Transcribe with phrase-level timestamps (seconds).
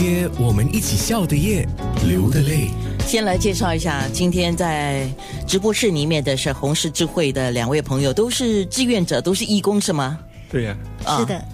[0.00, 1.68] 些我们一起笑的夜，
[2.08, 2.70] 流的泪。
[3.06, 5.06] 先来介绍一下，今天在
[5.46, 10.18] 直播室里面的是红十字会的两位朋友，都是志愿者，都是义工，是吗？
[10.50, 11.44] 对呀、啊是的，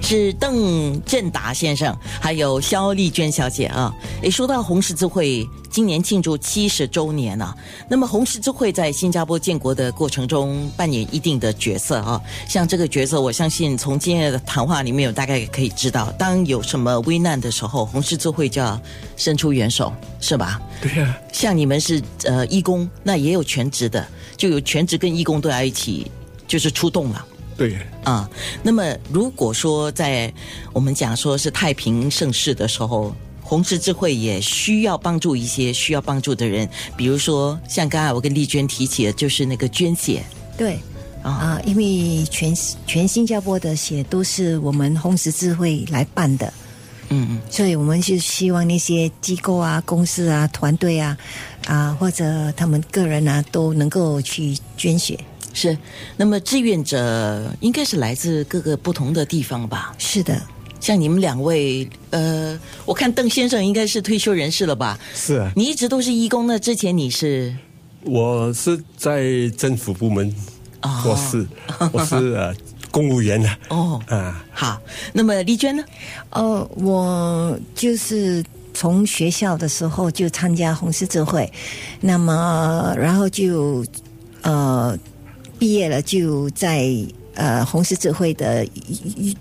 [0.00, 3.94] 是邓振达先生，还有肖丽娟小姐啊。
[4.22, 7.54] 诶，说到红十字会，今年庆祝七十周年啊。
[7.86, 12.18] 那么红十字会在新加坡建国的过程中扮演一定的角色啊。
[12.48, 18.80] 像这个角色，我相信从今天的谈话里面有大概可以知道，当有什么危难的时候，红十字会就要
[19.18, 20.58] 伸出援手，是吧？
[20.80, 26.10] 对呀、像你们是呃义工，那也有全职的，就有全职跟义工都要一起，
[26.48, 27.26] 就是出动了。
[27.56, 28.28] 对、啊，
[28.62, 30.32] 那么如果说在
[30.72, 40.22] 我们讲说是太平盛世的时候，红十字会也需要帮助一些需要帮助的人，比如说像刚才我跟丽娟提起的，就是那个捐血
[40.58, 40.78] 对
[41.22, 42.54] 啊，啊，因为全
[42.86, 46.52] 全新加坡的血都是我们红十字会来办的，
[47.08, 47.26] 嗯。
[47.30, 51.16] 嗯，所以我们就希望那些机构啊、公司啊、团队啊
[51.66, 55.18] 啊，或者他们个人啊，都能够去捐血。
[55.56, 55.76] 是。
[56.16, 59.92] 那么志愿者应该是来自各个不同的地方吧？
[59.98, 60.40] 是的，
[60.78, 64.96] 像你们两位，呃，我看邓先生应该是退休人士了吧？
[65.14, 67.52] 是啊，你一直都是义工，那之前你是
[68.02, 70.32] 我是在政府部门
[71.02, 71.44] 做事，
[71.90, 72.54] 我是呃
[72.90, 73.48] 公务员的。
[73.70, 74.80] 哦啊，好。
[75.12, 75.82] 那么丽娟呢？
[76.30, 81.50] 呃，我就是从学校的时候就参加红十字会，
[82.00, 83.84] 那么然后就
[84.42, 84.96] 呃
[85.58, 86.90] 毕业了，就在
[87.34, 88.66] 呃红十字会的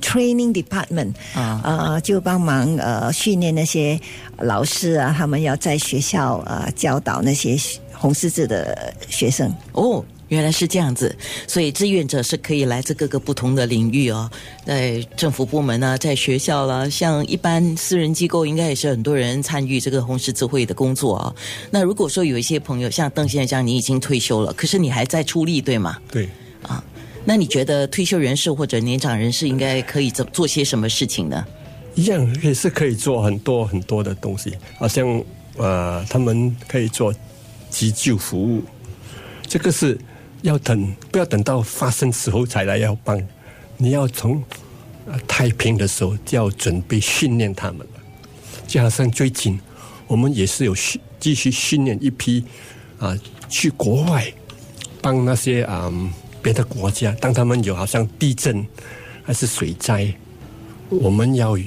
[0.02, 4.00] training department 啊呃就帮忙呃训练那些
[4.40, 7.58] 老师啊，他们要在学校呃教导那些
[7.94, 9.54] 红十字的学生。
[9.72, 11.16] 哦，原来是这样子，
[11.48, 14.30] 所以志愿者是可以来自各个不同的领域哦，
[14.66, 21.36] 在政府部门啊，在学校啦，像一般私人机构，应该也是很多人参与这个红十字会的工作啊、
[21.72, 25.98] 那如果说有一些朋友像邓先生这样，你已经退休了，可是你还在出力，对吗？
[26.12, 26.28] 对，
[26.64, 26.84] 啊，
[27.24, 31.46] 那你觉得退休人士或者年长人士应该可以做做些什么事情呢？
[31.94, 35.24] 一样也是可以做很多很多的东西，好像
[35.58, 37.14] 呃，他们可以做
[37.70, 38.62] 急救服务，
[39.48, 39.98] 这个是
[40.46, 43.20] 要等不要等到发生时候才来要帮，
[43.78, 44.44] 你要从
[45.28, 47.94] 太平的时候就要准备训练他们了。
[48.68, 49.60] 就好像最近
[50.06, 52.44] 我们也是有训继续训练一批
[53.00, 53.18] 啊、
[53.50, 54.32] 去国外
[55.02, 55.92] 帮那些啊、
[56.44, 58.66] 别的国家，当他们有好像地震
[59.24, 60.14] 还是水灾，
[60.90, 61.58] 我们要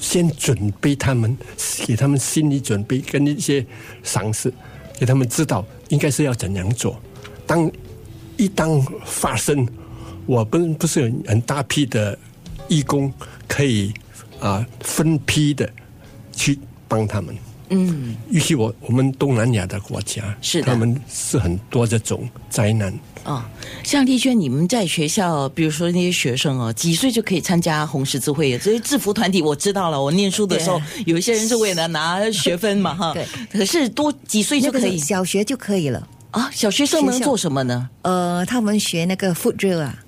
[0.00, 1.36] 先准备他们，
[1.84, 3.66] 给他们心理准备跟一些
[4.04, 4.52] 常识，
[4.96, 7.00] 给他们知道应该是要怎样做。
[7.46, 7.70] 当
[8.36, 9.66] 一旦发生，
[10.26, 12.18] 我不不是有很大批的
[12.68, 13.12] 义工
[13.46, 13.92] 可以
[14.40, 15.68] 啊、分批的
[16.32, 17.36] 去帮他们。
[17.68, 22.96] 嗯，尤其我我们东南亚的国家，是的他们是很多这种灾难。
[23.24, 23.42] 哦，
[23.82, 28.56] 像丽娟，你们在学校，比如说那些学生哦，几岁就可以参加红十字会？
[28.58, 33.12] 这些制服团体我知道了，我念书的时候，有一些人是为了拿学分嘛，哈。
[33.18, 33.26] 对。
[33.50, 36.06] 可是多几岁就可以是小学就可以了。
[36.36, 36.50] 啊？
[36.52, 37.88] 小学生能做什么呢？
[38.02, 39.98] 呃，他们学那个 foot drill 啊，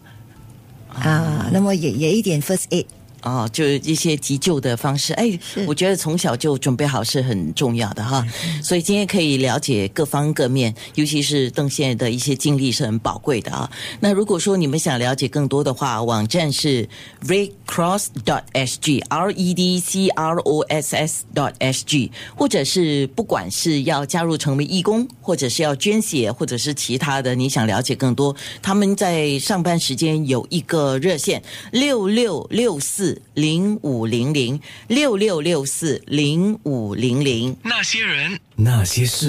[0.92, 2.84] 啊，那么也也一点 first aid。
[3.22, 5.12] 哦，就是一些急救的方式。
[5.14, 8.24] 哎，我觉得从小就准备好是很重要的哈。
[8.62, 13.70] 所以今天可以了解各方各面，尤其是邓先生的一些经历是很宝贵的啊。
[14.00, 16.88] 那如果说你们想了解更多的话，网站是
[17.26, 31.42] redcross.dot.sg，r e d c r o s s dot s g，或者是不管是要加入成为义工，或者是要捐血，或者是其他的，你想了解更多，他们在上班时间有一个热线
[31.72, 32.78] 六六六
[33.08, 37.56] 四零五零零六六六四零五零零。
[37.62, 39.26] 那些人，那些事。